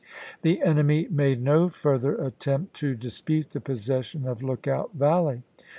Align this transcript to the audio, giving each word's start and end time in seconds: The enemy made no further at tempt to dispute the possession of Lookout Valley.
The 0.41 0.63
enemy 0.63 1.07
made 1.11 1.43
no 1.43 1.69
further 1.69 2.19
at 2.23 2.39
tempt 2.39 2.73
to 2.77 2.95
dispute 2.95 3.51
the 3.51 3.61
possession 3.61 4.27
of 4.27 4.41
Lookout 4.41 4.93
Valley. 4.95 5.43